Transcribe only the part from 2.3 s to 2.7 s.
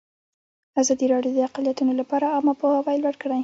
عامه